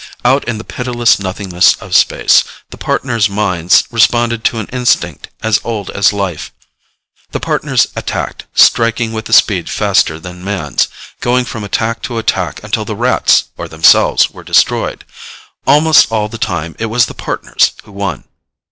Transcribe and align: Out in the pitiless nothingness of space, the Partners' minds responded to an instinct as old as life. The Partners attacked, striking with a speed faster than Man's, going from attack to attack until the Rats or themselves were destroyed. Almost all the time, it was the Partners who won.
Out 0.25 0.43
in 0.45 0.57
the 0.57 0.63
pitiless 0.63 1.19
nothingness 1.19 1.75
of 1.75 1.93
space, 1.95 2.43
the 2.71 2.77
Partners' 2.79 3.29
minds 3.29 3.83
responded 3.91 4.43
to 4.45 4.57
an 4.57 4.65
instinct 4.73 5.29
as 5.43 5.61
old 5.63 5.91
as 5.91 6.11
life. 6.11 6.51
The 7.33 7.39
Partners 7.39 7.85
attacked, 7.95 8.47
striking 8.55 9.13
with 9.13 9.29
a 9.29 9.33
speed 9.33 9.69
faster 9.69 10.19
than 10.19 10.43
Man's, 10.43 10.87
going 11.19 11.45
from 11.45 11.63
attack 11.63 12.01
to 12.01 12.17
attack 12.17 12.63
until 12.63 12.83
the 12.83 12.95
Rats 12.95 13.49
or 13.59 13.67
themselves 13.67 14.31
were 14.31 14.43
destroyed. 14.43 15.05
Almost 15.67 16.11
all 16.11 16.27
the 16.27 16.39
time, 16.39 16.75
it 16.79 16.87
was 16.87 17.05
the 17.05 17.13
Partners 17.13 17.73
who 17.83 17.91
won. 17.91 18.23